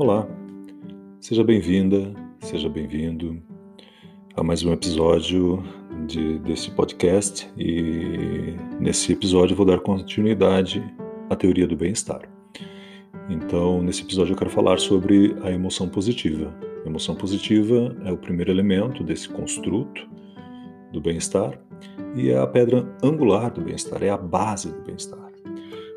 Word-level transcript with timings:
Olá, 0.00 0.26
seja 1.20 1.44
bem-vinda, 1.44 2.14
seja 2.40 2.70
bem-vindo 2.70 3.38
a 4.34 4.42
mais 4.42 4.64
um 4.64 4.72
episódio 4.72 5.62
de, 6.06 6.38
desse 6.38 6.70
podcast 6.70 7.46
e 7.54 8.56
nesse 8.80 9.12
episódio 9.12 9.54
vou 9.54 9.66
dar 9.66 9.78
continuidade 9.80 10.82
à 11.28 11.36
teoria 11.36 11.66
do 11.66 11.76
bem-estar. 11.76 12.22
Então, 13.28 13.82
nesse 13.82 14.00
episódio 14.00 14.32
eu 14.32 14.38
quero 14.38 14.48
falar 14.48 14.78
sobre 14.78 15.36
a 15.42 15.50
emoção 15.50 15.86
positiva. 15.86 16.50
A 16.82 16.88
emoção 16.88 17.14
positiva 17.14 17.94
é 18.06 18.10
o 18.10 18.16
primeiro 18.16 18.50
elemento 18.50 19.04
desse 19.04 19.28
construto 19.28 20.08
do 20.94 21.00
bem-estar 21.02 21.60
e 22.16 22.30
é 22.30 22.38
a 22.38 22.46
pedra 22.46 22.90
angular 23.02 23.52
do 23.52 23.60
bem-estar, 23.60 24.02
é 24.02 24.08
a 24.08 24.16
base 24.16 24.72
do 24.72 24.80
bem-estar. 24.80 25.29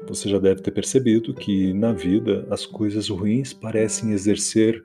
Você 0.08 0.30
já 0.30 0.38
deve 0.38 0.62
ter 0.62 0.72
percebido 0.72 1.34
que 1.34 1.74
na 1.74 1.94
vida 1.94 2.46
as 2.50 2.66
coisas 2.66 3.10
ruins 3.10 3.54
parecem 3.54 4.12
exercer 4.12 4.84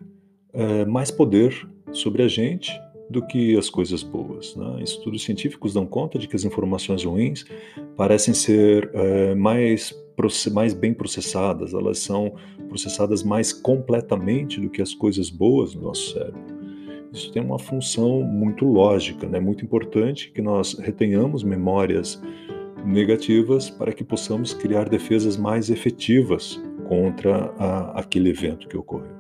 é, 0.52 0.84
mais 0.84 1.10
poder 1.10 1.68
sobre 1.92 2.22
a 2.22 2.28
gente 2.28 2.72
do 3.10 3.27
que 3.27 3.56
as 3.56 3.70
coisas 3.70 4.02
boas. 4.02 4.54
Né? 4.54 4.82
Estudos 4.82 5.24
científicos 5.24 5.74
dão 5.74 5.86
conta 5.86 6.18
de 6.18 6.28
que 6.28 6.36
as 6.36 6.44
informações 6.44 7.04
ruins 7.04 7.44
parecem 7.96 8.34
ser 8.34 8.91
é, 8.92 9.34
mais, 9.34 9.94
mais 10.52 10.74
bem 10.74 10.92
processadas, 10.92 11.72
elas 11.72 11.98
são 11.98 12.34
processadas 12.69 13.22
mais 13.22 13.52
completamente 13.52 14.60
do 14.60 14.69
que 14.69 14.82
as 14.82 14.94
coisas 14.94 15.30
boas 15.30 15.74
no 15.74 15.82
nosso 15.82 16.12
cérebro. 16.12 16.58
Isso 17.10 17.32
tem 17.32 17.42
uma 17.42 17.58
função 17.58 18.22
muito 18.22 18.66
lógica, 18.66 19.27
né? 19.27 19.41
muito 19.41 19.64
importante 19.64 20.30
que 20.30 20.42
nós 20.42 20.74
retenhamos 20.78 21.42
memórias 21.42 22.20
negativas 22.84 23.70
para 23.70 23.92
que 23.92 24.05
possamos 24.05 24.52
criar 24.55 24.88
defesas 24.88 25.36
mais 25.36 25.70
efetivas 25.70 26.60
contra 26.88 27.52
a, 27.59 28.00
aquele 28.00 28.30
evento 28.30 28.69
que 28.69 28.77
ocorreu. 28.77 29.19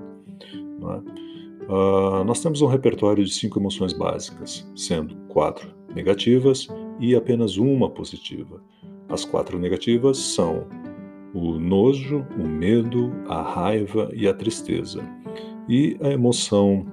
Uh, 1.68 2.24
nós 2.24 2.40
temos 2.40 2.62
um 2.62 2.66
repertório 2.66 3.24
de 3.24 3.32
cinco 3.32 3.58
emoções 3.58 3.92
básicas, 3.92 4.66
sendo 4.74 5.14
quatro 5.28 5.68
negativas 5.94 6.66
e 6.98 7.14
apenas 7.14 7.58
uma 7.58 7.90
positiva. 7.90 8.62
As 9.08 9.24
quatro 9.24 9.58
negativas 9.58 10.18
são 10.18 10.66
o 11.34 11.58
nojo, 11.58 12.26
o 12.38 12.46
medo, 12.46 13.12
a 13.28 13.42
raiva 13.42 14.10
e 14.14 14.26
a 14.26 14.32
tristeza. 14.32 15.02
E 15.68 15.96
a 16.00 16.08
emoção 16.08 16.86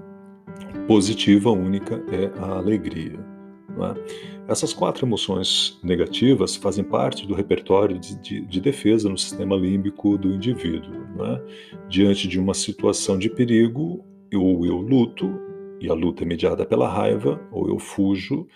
positiva 0.88 1.50
única 1.52 2.04
é 2.12 2.32
a 2.40 2.58
alegria. 2.58 3.35
É? 3.84 4.52
Essas 4.52 4.74
quatro 4.74 5.06
emoções 5.06 5.80
negativas 5.84 6.56
fazem 6.56 6.84
parte 6.84 7.26
do 7.28 7.34
repertório 7.34 7.98
de, 7.98 8.16
de, 8.22 8.42
de 8.42 8.62
defesa 8.62 9.10
no 9.10 9.18
sistema 9.18 9.56
límbico 9.56 10.18
do 10.18 10.32
indivíduo. 10.32 10.94
É? 11.26 11.42
Diante 11.90 12.28
de 12.28 12.40
uma 12.40 12.54
situação 12.54 13.18
de 13.18 13.30
perigo, 13.30 14.04
ou 14.34 14.66
eu 14.66 14.78
luto, 14.78 15.40
e 15.80 15.90
a 15.90 15.94
luta 15.94 16.24
é 16.24 16.26
mediada 16.26 16.66
pela 16.66 16.88
raiva, 16.88 17.40
ou 17.52 17.68
eu 17.68 17.78
fujo, 17.78 18.48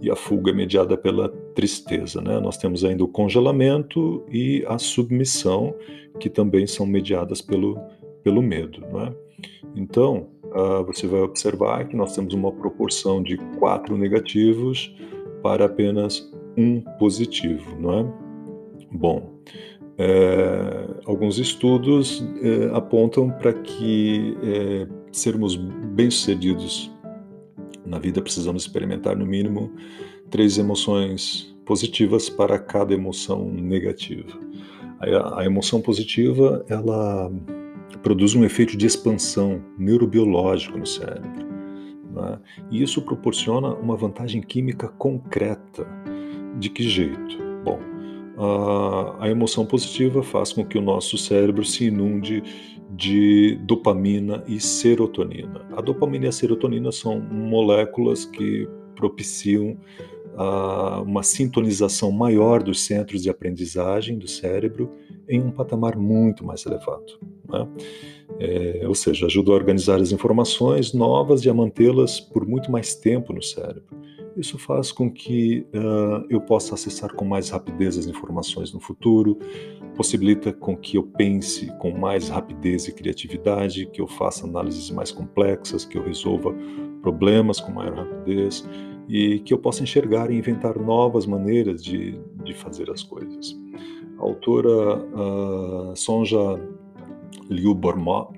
e 0.00 0.10
a 0.10 0.16
fuga 0.16 0.50
é 0.50 0.54
mediada 0.54 0.96
pela 0.96 1.28
tristeza. 1.54 2.20
Né? 2.20 2.38
Nós 2.40 2.56
temos 2.56 2.84
ainda 2.84 3.04
o 3.04 3.08
congelamento 3.08 4.24
e 4.30 4.64
a 4.66 4.78
submissão, 4.78 5.74
que 6.20 6.30
também 6.30 6.66
são 6.66 6.86
mediadas 6.86 7.40
pelo, 7.40 7.78
pelo 8.22 8.40
medo. 8.40 8.84
É? 9.00 9.27
Então, 9.74 10.28
uh, 10.44 10.84
você 10.84 11.06
vai 11.06 11.20
observar 11.20 11.86
que 11.86 11.96
nós 11.96 12.14
temos 12.14 12.34
uma 12.34 12.52
proporção 12.52 13.22
de 13.22 13.36
quatro 13.58 13.96
negativos 13.96 14.94
para 15.42 15.66
apenas 15.66 16.30
um 16.56 16.80
positivo, 16.98 17.76
não 17.78 18.00
é? 18.00 18.28
Bom, 18.90 19.38
é, 19.96 20.88
alguns 21.04 21.38
estudos 21.38 22.24
é, 22.40 22.74
apontam 22.74 23.30
para 23.30 23.52
que 23.52 24.36
é, 24.42 24.86
sermos 25.10 25.56
bem-sucedidos 25.56 26.90
na 27.84 27.98
vida 27.98 28.22
precisamos 28.22 28.62
experimentar 28.62 29.16
no 29.16 29.26
mínimo 29.26 29.72
três 30.30 30.58
emoções 30.58 31.56
positivas 31.64 32.28
para 32.28 32.58
cada 32.58 32.94
emoção 32.94 33.48
negativa. 33.50 34.38
A, 35.00 35.40
a 35.40 35.44
emoção 35.44 35.80
positiva 35.80 36.64
ela 36.68 37.32
produz 38.02 38.34
um 38.34 38.44
efeito 38.44 38.76
de 38.76 38.86
expansão 38.86 39.62
neurobiológico 39.78 40.76
no 40.78 40.86
cérebro. 40.86 41.46
Né? 42.12 42.38
E 42.70 42.82
isso 42.82 43.00
proporciona 43.02 43.74
uma 43.74 43.96
vantagem 43.96 44.42
química 44.42 44.88
concreta. 44.88 45.86
De 46.58 46.68
que 46.68 46.82
jeito? 46.82 47.38
Bom, 47.64 47.78
a 49.20 49.28
emoção 49.28 49.64
positiva 49.64 50.22
faz 50.22 50.52
com 50.52 50.64
que 50.64 50.78
o 50.78 50.82
nosso 50.82 51.16
cérebro 51.16 51.64
se 51.64 51.86
inunde 51.86 52.42
de 52.90 53.56
dopamina 53.62 54.42
e 54.46 54.60
serotonina. 54.60 55.66
A 55.76 55.80
dopamina 55.80 56.26
e 56.26 56.28
a 56.28 56.32
serotonina 56.32 56.90
são 56.90 57.20
moléculas 57.20 58.24
que 58.24 58.68
propiciam 58.94 59.78
uh, 60.34 61.02
uma 61.02 61.22
sintonização 61.22 62.10
maior 62.10 62.62
dos 62.62 62.80
centros 62.80 63.22
de 63.22 63.30
aprendizagem 63.30 64.18
do 64.18 64.26
cérebro 64.26 64.90
em 65.28 65.40
um 65.40 65.50
patamar 65.50 65.96
muito 65.96 66.44
mais 66.44 66.64
elevado. 66.64 67.18
Né? 67.48 67.68
É, 68.38 68.84
ou 68.86 68.94
seja, 68.94 69.26
ajuda 69.26 69.50
a 69.50 69.54
organizar 69.54 70.00
as 70.00 70.12
informações 70.12 70.92
novas 70.92 71.44
e 71.44 71.50
a 71.50 71.54
mantê-las 71.54 72.20
por 72.20 72.46
muito 72.46 72.70
mais 72.70 72.94
tempo 72.94 73.32
no 73.32 73.42
cérebro. 73.42 73.98
Isso 74.36 74.56
faz 74.56 74.92
com 74.92 75.10
que 75.10 75.66
uh, 75.74 76.24
eu 76.30 76.40
possa 76.40 76.74
acessar 76.74 77.12
com 77.12 77.24
mais 77.24 77.50
rapidez 77.50 77.98
as 77.98 78.06
informações 78.06 78.72
no 78.72 78.78
futuro, 78.78 79.36
possibilita 79.96 80.52
com 80.52 80.76
que 80.76 80.96
eu 80.96 81.02
pense 81.02 81.66
com 81.78 81.90
mais 81.90 82.28
rapidez 82.28 82.86
e 82.86 82.92
criatividade, 82.92 83.86
que 83.86 84.00
eu 84.00 84.06
faça 84.06 84.46
análises 84.46 84.90
mais 84.92 85.10
complexas, 85.10 85.84
que 85.84 85.98
eu 85.98 86.04
resolva 86.04 86.54
problemas 87.02 87.58
com 87.58 87.72
maior 87.72 87.96
rapidez 87.96 88.64
e 89.08 89.40
que 89.40 89.52
eu 89.52 89.58
possa 89.58 89.82
enxergar 89.82 90.30
e 90.30 90.36
inventar 90.36 90.78
novas 90.78 91.26
maneiras 91.26 91.82
de, 91.82 92.20
de 92.44 92.54
fazer 92.54 92.90
as 92.92 93.02
coisas. 93.02 93.58
A 94.18 94.22
autora 94.22 94.98
uh, 94.98 95.96
Sonja 95.96 96.60
Lyubomirsky, 97.48 98.36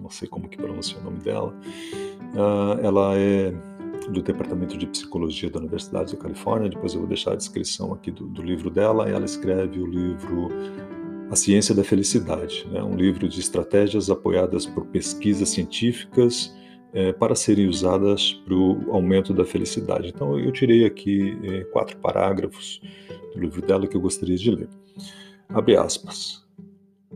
não 0.00 0.10
sei 0.10 0.28
como 0.28 0.48
que 0.48 0.56
pronuncia 0.56 0.98
o 0.98 1.02
nome 1.02 1.18
dela, 1.18 1.54
uh, 2.34 2.78
ela 2.82 3.16
é 3.16 3.52
do 4.10 4.22
Departamento 4.22 4.76
de 4.76 4.86
Psicologia 4.86 5.50
da 5.50 5.58
Universidade 5.58 6.14
da 6.14 6.22
Califórnia, 6.22 6.68
depois 6.68 6.94
eu 6.94 7.00
vou 7.00 7.08
deixar 7.08 7.32
a 7.32 7.36
descrição 7.36 7.92
aqui 7.92 8.10
do, 8.10 8.26
do 8.26 8.42
livro 8.42 8.70
dela, 8.70 9.08
ela 9.08 9.24
escreve 9.24 9.80
o 9.80 9.86
livro 9.86 10.48
A 11.30 11.36
Ciência 11.36 11.74
da 11.74 11.84
Felicidade, 11.84 12.66
né? 12.70 12.82
um 12.82 12.96
livro 12.96 13.28
de 13.28 13.40
estratégias 13.40 14.10
apoiadas 14.10 14.66
por 14.66 14.86
pesquisas 14.86 15.48
científicas 15.50 16.54
é, 16.92 17.12
para 17.12 17.34
serem 17.34 17.66
usadas 17.66 18.34
para 18.44 18.54
o 18.54 18.92
aumento 18.92 19.32
da 19.32 19.44
felicidade. 19.44 20.08
Então 20.08 20.38
eu 20.38 20.52
tirei 20.52 20.84
aqui 20.84 21.38
é, 21.44 21.64
quatro 21.64 21.96
parágrafos 21.98 22.80
do 23.34 23.40
livro 23.40 23.62
dela 23.62 23.86
que 23.86 23.96
eu 23.96 24.00
gostaria 24.00 24.36
de 24.36 24.50
ler. 24.50 24.68
Abre 25.48 25.76
aspas. 25.76 26.44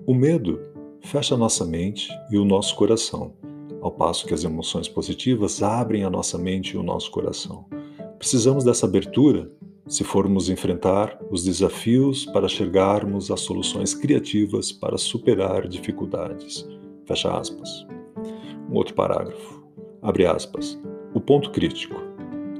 O 0.07 0.15
medo 0.15 0.61
fecha 1.01 1.37
nossa 1.37 1.65
mente 1.65 2.09
e 2.31 2.39
o 2.39 2.45
nosso 2.45 2.75
coração, 2.77 3.35
ao 3.81 3.91
passo 3.91 4.27
que 4.27 4.35
as 4.35 4.45
emoções 4.45 4.89
positivas 4.89 5.63
abrem 5.63 6.05
a 6.05 6.11
nossa 6.11 6.39
mente 6.39 6.75
e 6.75 6.77
o 6.77 6.83
nosso 6.83 7.11
coração. 7.11 7.67
Precisamos 8.19 8.65
dessa 8.65 8.87
abertura 8.87 9.51
se 9.87 10.03
formos 10.03 10.49
enfrentar 10.49 11.19
os 11.31 11.45
desafios 11.45 12.25
para 12.27 12.49
chegarmos 12.49 13.31
a 13.31 13.37
soluções 13.37 13.95
criativas 13.95 14.73
para 14.73 14.97
superar 14.97 15.69
dificuldades. 15.69 16.67
Fecha 17.05 17.37
aspas. 17.37 17.87
Um 18.71 18.75
outro 18.75 18.95
parágrafo. 18.95 19.64
Abre 20.05 20.27
aspas. 20.27 20.81
O 21.13 21.21
ponto 21.21 21.51
crítico. 21.51 21.97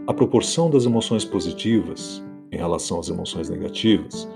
A 0.07 0.13
proporção 0.13 0.69
das 0.69 0.85
emoções 0.85 1.25
positivas 1.25 2.25
em 2.51 2.57
relação 2.57 2.99
às 2.99 3.09
emoções 3.09 3.49
negativas 3.49 4.29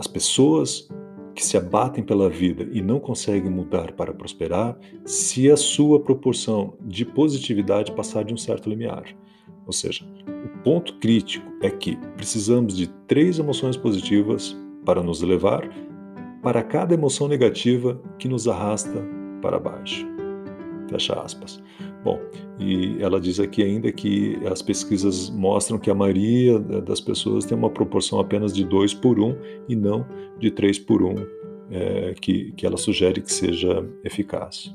as 0.00 0.06
pessoas 0.06 0.88
que 1.34 1.44
se 1.44 1.58
abatem 1.58 2.02
pela 2.02 2.28
vida 2.28 2.66
e 2.72 2.80
não 2.80 2.98
conseguem 2.98 3.50
mudar 3.50 3.92
para 3.92 4.14
prosperar, 4.14 4.78
se 5.04 5.50
a 5.50 5.56
sua 5.58 6.00
proporção 6.00 6.74
de 6.80 7.04
positividade 7.04 7.92
passar 7.92 8.24
de 8.24 8.32
um 8.32 8.36
certo 8.36 8.68
limiar. 8.68 9.04
Ou 9.66 9.72
seja, 9.72 10.04
o 10.26 10.62
ponto 10.62 10.98
crítico 10.98 11.46
é 11.62 11.70
que 11.70 11.96
precisamos 12.16 12.74
de 12.74 12.88
três 13.06 13.38
emoções 13.38 13.76
positivas 13.76 14.56
para 14.84 15.02
nos 15.02 15.22
elevar 15.22 15.68
para 16.42 16.62
cada 16.62 16.94
emoção 16.94 17.28
negativa 17.28 18.00
que 18.18 18.26
nos 18.26 18.48
arrasta 18.48 19.04
para 19.42 19.58
baixo. 19.58 20.06
Fecha 20.88 21.12
aspas. 21.20 21.62
Bom, 22.02 22.18
e 22.58 22.96
ela 23.02 23.20
diz 23.20 23.38
aqui 23.38 23.62
ainda 23.62 23.92
que 23.92 24.38
as 24.46 24.62
pesquisas 24.62 25.28
mostram 25.28 25.78
que 25.78 25.90
a 25.90 25.94
maioria 25.94 26.58
das 26.58 27.00
pessoas 27.00 27.44
tem 27.44 27.56
uma 27.56 27.68
proporção 27.68 28.18
apenas 28.18 28.54
de 28.54 28.64
2 28.64 28.94
por 28.94 29.20
1 29.20 29.26
um, 29.26 29.36
e 29.68 29.76
não 29.76 30.06
de 30.38 30.50
3 30.50 30.78
por 30.78 31.02
1, 31.02 31.08
um, 31.10 31.26
é, 31.70 32.14
que, 32.20 32.52
que 32.52 32.64
ela 32.64 32.78
sugere 32.78 33.20
que 33.20 33.32
seja 33.32 33.86
eficaz. 34.02 34.74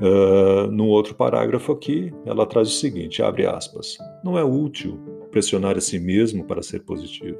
Uh, 0.00 0.70
no 0.70 0.86
outro 0.86 1.14
parágrafo 1.14 1.72
aqui, 1.72 2.12
ela 2.26 2.44
traz 2.44 2.68
o 2.68 2.72
seguinte, 2.72 3.22
abre 3.22 3.46
aspas, 3.46 3.96
não 4.24 4.36
é 4.36 4.44
útil 4.44 4.98
pressionar 5.30 5.78
a 5.78 5.80
si 5.80 5.98
mesmo 5.98 6.44
para 6.44 6.62
ser 6.62 6.80
positivo. 6.80 7.38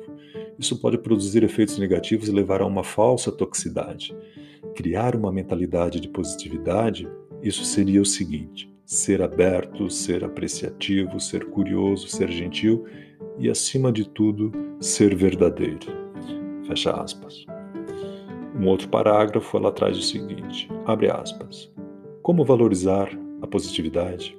Isso 0.59 0.81
pode 0.81 0.97
produzir 0.97 1.43
efeitos 1.43 1.79
negativos 1.79 2.29
e 2.29 2.33
levar 2.33 2.63
a 2.63 2.67
uma 2.67 2.83
falsa 2.83 3.31
toxicidade. 3.31 4.17
criar 4.75 5.15
uma 5.15 5.31
mentalidade 5.31 6.01
de 6.01 6.09
positividade, 6.09 7.07
isso 7.43 7.65
seria 7.65 8.01
o 8.01 8.07
seguinte: 8.07 8.72
ser 8.93 9.23
aberto, 9.23 9.89
ser 9.89 10.23
apreciativo, 10.23 11.19
ser 11.19 11.47
curioso, 11.47 12.09
ser 12.09 12.31
gentil 12.31 12.85
e, 13.39 13.49
acima 13.49 13.91
de 13.91 14.07
tudo, 14.07 14.53
ser 14.79 15.15
verdadeiro. 15.15 15.87
Fecha 16.67 16.91
aspas. 16.91 17.47
Um 18.55 18.67
outro 18.67 18.91
parágrafo 18.91 19.57
ela 19.57 19.73
traz 19.73 19.97
o 19.97 20.03
seguinte: 20.03 20.69
abre 20.85 21.11
aspas. 21.11 21.73
Como 22.23 22.45
valorizar 22.45 23.09
a 23.41 23.47
positividade? 23.47 24.37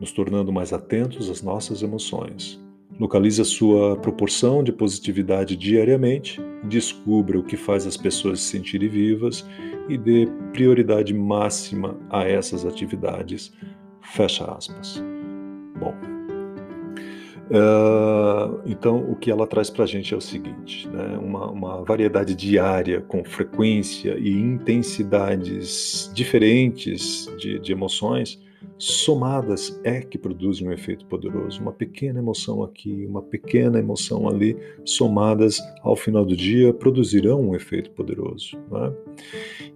Nos 0.00 0.10
tornando 0.10 0.52
mais 0.52 0.72
atentos 0.72 1.30
às 1.30 1.40
nossas 1.40 1.84
emoções. 1.84 2.60
Localize 3.02 3.42
a 3.42 3.44
sua 3.44 3.96
proporção 3.96 4.62
de 4.62 4.70
positividade 4.70 5.56
diariamente, 5.56 6.40
descubra 6.62 7.36
o 7.36 7.42
que 7.42 7.56
faz 7.56 7.84
as 7.84 7.96
pessoas 7.96 8.38
se 8.38 8.50
sentirem 8.52 8.88
vivas 8.88 9.44
e 9.88 9.98
dê 9.98 10.28
prioridade 10.52 11.12
máxima 11.12 11.98
a 12.08 12.22
essas 12.22 12.64
atividades. 12.64 13.52
Fecha 14.02 14.44
aspas. 14.44 15.02
Bom, 15.80 15.92
uh, 17.50 18.62
então 18.66 19.10
o 19.10 19.16
que 19.16 19.32
ela 19.32 19.48
traz 19.48 19.68
para 19.68 19.82
a 19.82 19.88
gente 19.88 20.14
é 20.14 20.16
o 20.16 20.20
seguinte: 20.20 20.86
né? 20.86 21.18
uma, 21.20 21.50
uma 21.50 21.82
variedade 21.82 22.36
diária 22.36 23.00
com 23.00 23.24
frequência 23.24 24.16
e 24.16 24.30
intensidades 24.30 26.08
diferentes 26.14 27.28
de, 27.36 27.58
de 27.58 27.72
emoções 27.72 28.40
somadas 28.78 29.80
é 29.84 30.00
que 30.00 30.18
produzem 30.18 30.68
um 30.68 30.72
efeito 30.72 31.06
poderoso. 31.06 31.60
Uma 31.60 31.72
pequena 31.72 32.18
emoção 32.18 32.62
aqui, 32.62 33.06
uma 33.06 33.22
pequena 33.22 33.78
emoção 33.78 34.28
ali, 34.28 34.56
somadas 34.84 35.58
ao 35.82 35.94
final 35.94 36.24
do 36.24 36.36
dia, 36.36 36.72
produzirão 36.72 37.40
um 37.40 37.54
efeito 37.54 37.90
poderoso. 37.92 38.56
É? 38.74 38.92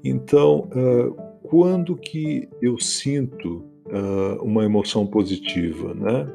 Então, 0.04 0.68
uh, 0.74 1.14
quando 1.42 1.96
que 1.96 2.48
eu 2.60 2.78
sinto 2.78 3.64
uh, 3.86 4.42
uma 4.42 4.64
emoção 4.64 5.06
positiva, 5.06 5.94
né? 5.94 6.28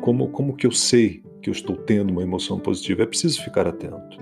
Como, 0.00 0.28
como 0.28 0.56
que 0.56 0.66
eu 0.66 0.72
sei 0.72 1.22
que 1.42 1.50
eu 1.50 1.52
estou 1.52 1.76
tendo 1.76 2.10
uma 2.10 2.22
emoção 2.22 2.58
positiva? 2.58 3.02
É 3.02 3.06
preciso 3.06 3.42
ficar 3.42 3.66
atento. 3.66 4.18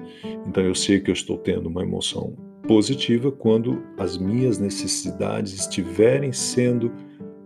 Então, 0.46 0.62
eu 0.62 0.74
sei 0.74 1.00
que 1.00 1.10
eu 1.10 1.14
estou 1.14 1.38
tendo 1.38 1.68
uma 1.68 1.82
emoção 1.82 2.34
positiva 2.66 3.30
quando 3.30 3.82
as 3.98 4.16
minhas 4.16 4.58
necessidades 4.58 5.52
estiverem 5.52 6.32
sendo 6.32 6.90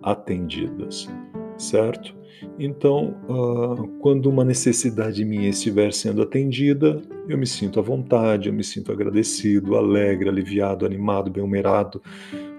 atendidas, 0.02 1.08
certo? 1.56 2.16
Então, 2.58 3.16
uh, 3.28 3.88
quando 4.00 4.26
uma 4.28 4.44
necessidade 4.44 5.24
minha 5.24 5.48
estiver 5.48 5.92
sendo 5.92 6.22
atendida, 6.22 7.02
eu 7.28 7.36
me 7.36 7.46
sinto 7.46 7.80
à 7.80 7.82
vontade, 7.82 8.48
eu 8.48 8.52
me 8.52 8.62
sinto 8.62 8.92
agradecido, 8.92 9.76
alegre, 9.76 10.28
aliviado, 10.28 10.86
animado, 10.86 11.30
bem-humorado, 11.30 12.00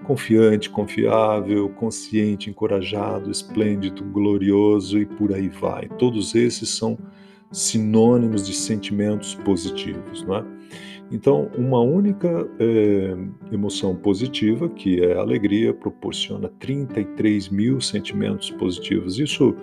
confiante, 0.04 0.68
confiável, 0.68 1.68
consciente, 1.70 2.50
encorajado, 2.50 3.30
esplêndido, 3.30 4.04
glorioso 4.04 4.98
e 4.98 5.06
por 5.06 5.32
aí 5.32 5.48
vai. 5.48 5.88
Todos 5.98 6.34
esses 6.34 6.68
são 6.70 6.98
sinônimos 7.52 8.46
de 8.46 8.52
sentimentos 8.52 9.34
positivos, 9.34 10.22
não 10.24 10.36
é? 10.36 10.44
Então, 11.12 11.50
uma 11.58 11.80
única 11.80 12.48
é, 12.60 13.16
emoção 13.52 13.96
positiva, 13.96 14.68
que 14.68 15.02
é 15.02 15.14
a 15.14 15.20
alegria, 15.20 15.74
proporciona 15.74 16.48
33 16.60 17.48
mil 17.48 17.80
sentimentos 17.80 18.50
positivos. 18.52 19.18
Isso 19.18 19.56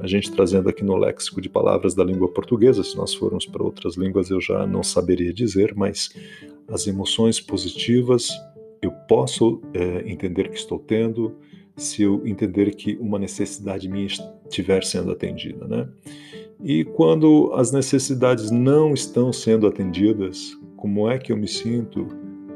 a 0.00 0.06
gente 0.06 0.30
trazendo 0.30 0.68
aqui 0.68 0.84
no 0.84 0.96
léxico 0.96 1.40
de 1.40 1.48
palavras 1.48 1.94
da 1.94 2.04
língua 2.04 2.28
portuguesa, 2.28 2.82
se 2.82 2.96
nós 2.96 3.14
formos 3.14 3.46
para 3.46 3.62
outras 3.62 3.96
línguas 3.96 4.30
eu 4.30 4.40
já 4.40 4.66
não 4.66 4.82
saberia 4.82 5.32
dizer, 5.32 5.74
mas 5.74 6.10
as 6.68 6.86
emoções 6.86 7.40
positivas 7.40 8.28
eu 8.80 8.92
posso 9.08 9.60
é, 9.74 10.10
entender 10.10 10.48
que 10.48 10.56
estou 10.56 10.78
tendo 10.78 11.36
se 11.76 12.02
eu 12.02 12.26
entender 12.26 12.74
que 12.74 12.96
uma 13.00 13.18
necessidade 13.18 13.88
minha 13.88 14.06
estiver 14.06 14.84
sendo 14.84 15.12
atendida, 15.12 15.66
né? 15.66 15.88
E 16.62 16.84
quando 16.84 17.52
as 17.54 17.70
necessidades 17.70 18.50
não 18.50 18.92
estão 18.92 19.32
sendo 19.32 19.66
atendidas, 19.66 20.58
como 20.76 21.08
é 21.08 21.18
que 21.18 21.32
eu 21.32 21.36
me 21.36 21.46
sinto, 21.46 22.06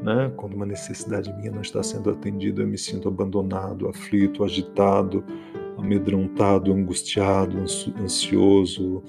né? 0.03 0.33
Quando 0.37 0.55
uma 0.55 0.67
necessidade 0.67 1.33
minha 1.37 1.53
não 1.53 1.63
está 1.63 1.83
sendo 1.83 2.11
atendida, 2.11 2.63
eu 2.63 2.67
me 2.67 2.79
sinto 2.79 3.09
abandonado, 3.09 3.89
aflito, 3.89 4.43
agitado, 4.43 5.25
amedrontado, 5.79 6.73
angustiado, 6.73 7.57
ansioso, 8.01 9.03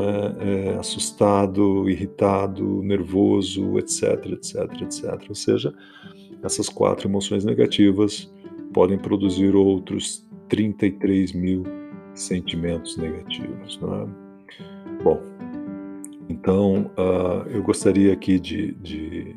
é? 0.00 0.70
É, 0.70 0.78
assustado, 0.78 1.88
irritado, 1.88 2.82
nervoso, 2.82 3.78
etc, 3.78 4.26
etc, 4.32 4.82
etc. 4.82 5.26
Ou 5.28 5.34
seja, 5.34 5.74
essas 6.42 6.68
quatro 6.68 7.08
emoções 7.08 7.44
negativas 7.44 8.32
podem 8.72 8.98
produzir 8.98 9.54
outros 9.54 10.26
33 10.48 11.32
mil 11.32 11.64
sentimentos 12.14 12.96
negativos. 12.96 13.78
Não 13.80 13.94
é? 13.94 14.21
Bom, 15.02 15.20
então, 16.28 16.90
uh, 16.96 17.48
eu 17.50 17.62
gostaria 17.62 18.12
aqui 18.12 18.38
de, 18.38 18.72
de, 18.72 19.36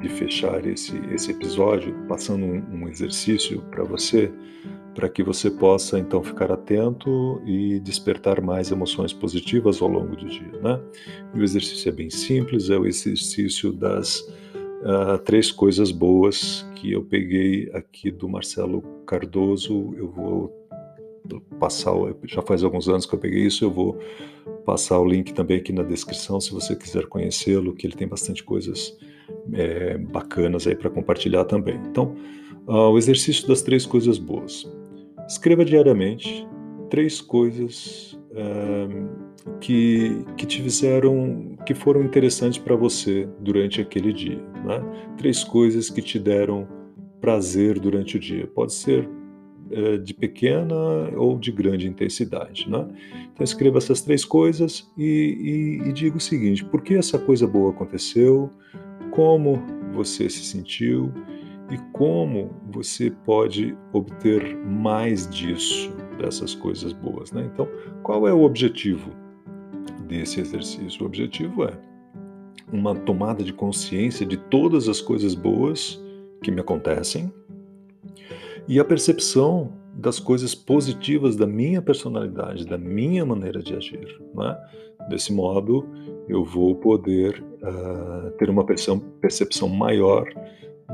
de, 0.00 0.08
fechar 0.08 0.66
esse, 0.66 0.96
esse 1.14 1.30
episódio 1.30 1.94
passando 2.08 2.44
um, 2.44 2.62
um 2.72 2.88
exercício 2.88 3.62
para 3.70 3.84
você, 3.84 4.32
para 4.94 5.08
que 5.08 5.22
você 5.22 5.50
possa 5.50 5.98
então 5.98 6.22
ficar 6.22 6.50
atento 6.50 7.40
e 7.46 7.78
despertar 7.80 8.40
mais 8.40 8.70
emoções 8.72 9.12
positivas 9.12 9.80
ao 9.80 9.88
longo 9.88 10.16
do 10.16 10.26
dia. 10.26 10.52
Né? 10.60 10.80
E 11.34 11.38
o 11.38 11.44
exercício 11.44 11.88
é 11.88 11.92
bem 11.92 12.10
simples, 12.10 12.68
é 12.68 12.76
o 12.76 12.84
exercício 12.84 13.72
das 13.72 14.20
uh, 14.82 15.18
três 15.24 15.52
coisas 15.52 15.92
boas 15.92 16.66
que 16.74 16.92
eu 16.92 17.04
peguei 17.04 17.70
aqui 17.74 18.10
do 18.10 18.28
Marcelo 18.28 18.82
Cardoso. 19.06 19.94
Eu 19.96 20.10
vou 20.10 20.57
passar, 21.58 21.92
já 22.24 22.42
faz 22.42 22.62
alguns 22.62 22.88
anos 22.88 23.06
que 23.06 23.14
eu 23.14 23.18
peguei 23.18 23.46
isso, 23.46 23.64
eu 23.64 23.70
vou 23.70 23.98
passar 24.64 24.98
o 24.98 25.04
link 25.04 25.32
também 25.32 25.58
aqui 25.58 25.72
na 25.72 25.82
descrição 25.82 26.40
se 26.40 26.52
você 26.52 26.76
quiser 26.76 27.06
conhecê-lo, 27.06 27.74
que 27.74 27.86
ele 27.86 27.94
tem 27.94 28.06
bastante 28.06 28.42
coisas 28.42 28.96
é, 29.52 29.98
bacanas 29.98 30.66
aí 30.66 30.74
para 30.74 30.90
compartilhar 30.90 31.44
também. 31.44 31.80
Então, 31.90 32.14
uh, 32.66 32.90
o 32.90 32.98
exercício 32.98 33.46
das 33.48 33.62
três 33.62 33.86
coisas 33.86 34.18
boas. 34.18 34.70
Escreva 35.26 35.64
diariamente 35.64 36.46
três 36.90 37.20
coisas 37.20 38.18
uh, 38.32 39.58
que, 39.60 40.24
que 40.36 40.46
te 40.46 40.62
fizeram, 40.62 41.56
que 41.66 41.74
foram 41.74 42.02
interessantes 42.02 42.58
para 42.58 42.76
você 42.76 43.28
durante 43.40 43.80
aquele 43.80 44.12
dia. 44.12 44.42
Né? 44.64 44.82
Três 45.16 45.44
coisas 45.44 45.90
que 45.90 46.02
te 46.02 46.18
deram 46.18 46.66
prazer 47.20 47.78
durante 47.78 48.16
o 48.16 48.20
dia. 48.20 48.46
Pode 48.46 48.72
ser 48.72 49.08
de 50.02 50.14
pequena 50.14 50.74
ou 51.16 51.38
de 51.38 51.52
grande 51.52 51.86
intensidade. 51.86 52.68
Né? 52.68 52.86
Então 53.32 53.44
escreva 53.44 53.78
essas 53.78 54.00
três 54.00 54.24
coisas 54.24 54.90
e, 54.96 55.80
e, 55.84 55.88
e 55.88 55.92
diga 55.92 56.16
o 56.16 56.20
seguinte: 56.20 56.64
por 56.64 56.82
que 56.82 56.94
essa 56.94 57.18
coisa 57.18 57.46
boa 57.46 57.70
aconteceu? 57.70 58.50
Como 59.10 59.62
você 59.92 60.28
se 60.28 60.44
sentiu? 60.44 61.12
E 61.70 61.76
como 61.92 62.50
você 62.70 63.10
pode 63.10 63.76
obter 63.92 64.56
mais 64.56 65.28
disso, 65.28 65.92
dessas 66.18 66.54
coisas 66.54 66.94
boas. 66.94 67.30
Né? 67.30 67.48
Então, 67.52 67.68
qual 68.02 68.26
é 68.26 68.32
o 68.32 68.42
objetivo 68.42 69.10
desse 70.06 70.40
exercício? 70.40 71.02
O 71.02 71.06
objetivo 71.06 71.64
é 71.64 71.78
uma 72.72 72.94
tomada 72.94 73.44
de 73.44 73.52
consciência 73.52 74.24
de 74.24 74.36
todas 74.36 74.88
as 74.88 75.00
coisas 75.00 75.34
boas 75.34 76.02
que 76.42 76.50
me 76.50 76.60
acontecem, 76.60 77.32
e 78.68 78.78
a 78.78 78.84
percepção 78.84 79.72
das 79.94 80.20
coisas 80.20 80.54
positivas 80.54 81.34
da 81.34 81.46
minha 81.46 81.82
personalidade, 81.82 82.66
da 82.66 82.78
minha 82.78 83.24
maneira 83.24 83.60
de 83.60 83.74
agir. 83.74 84.20
Né? 84.34 84.56
Desse 85.08 85.32
modo, 85.32 85.88
eu 86.28 86.44
vou 86.44 86.76
poder 86.76 87.42
uh, 87.62 88.30
ter 88.32 88.50
uma 88.50 88.64
percepção, 88.64 89.68
maior 89.68 90.28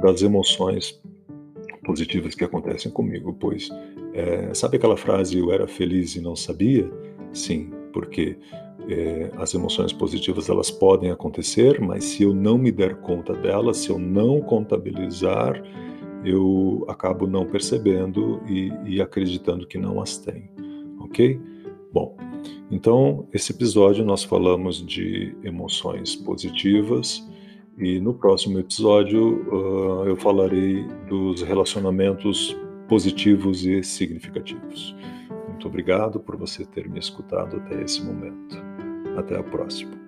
das 0.00 0.22
emoções 0.22 1.02
positivas 1.84 2.34
que 2.34 2.44
acontecem 2.44 2.90
comigo, 2.90 3.36
pois 3.38 3.68
é, 4.14 4.54
sabe 4.54 4.76
aquela 4.76 4.96
frase 4.96 5.38
eu 5.38 5.52
era 5.52 5.66
feliz 5.66 6.16
e 6.16 6.20
não 6.20 6.34
sabia? 6.34 6.90
Sim, 7.32 7.70
porque 7.92 8.38
é, 8.88 9.30
as 9.36 9.52
emoções 9.54 9.92
positivas 9.92 10.48
elas 10.48 10.70
podem 10.70 11.10
acontecer, 11.10 11.80
mas 11.80 12.04
se 12.04 12.22
eu 12.22 12.32
não 12.32 12.56
me 12.56 12.70
der 12.70 12.96
conta 13.00 13.34
delas, 13.34 13.78
se 13.78 13.90
eu 13.90 13.98
não 13.98 14.40
contabilizar, 14.40 15.60
eu 16.24 16.84
acabo 16.88 17.26
não 17.26 17.46
percebendo 17.46 18.40
e, 18.48 18.72
e 18.86 19.02
acreditando 19.02 19.66
que 19.66 19.78
não 19.78 20.00
as 20.00 20.16
tem, 20.18 20.50
ok? 20.98 21.40
Bom, 21.92 22.16
então 22.70 23.28
esse 23.32 23.52
episódio 23.52 24.04
nós 24.04 24.24
falamos 24.24 24.84
de 24.84 25.36
emoções 25.44 26.16
positivas 26.16 27.24
e 27.78 28.00
no 28.00 28.14
próximo 28.14 28.58
episódio 28.58 29.46
uh, 29.48 30.06
eu 30.06 30.16
falarei 30.16 30.84
dos 31.08 31.42
relacionamentos 31.42 32.56
positivos 32.88 33.64
e 33.64 33.82
significativos. 33.82 34.94
Muito 35.48 35.68
obrigado 35.68 36.20
por 36.20 36.36
você 36.36 36.64
ter 36.64 36.88
me 36.88 36.98
escutado 36.98 37.56
até 37.56 37.82
esse 37.82 38.02
momento. 38.02 38.56
Até 39.16 39.38
a 39.38 39.42
próxima. 39.42 40.03